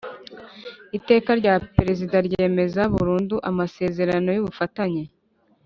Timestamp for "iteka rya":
0.97-1.53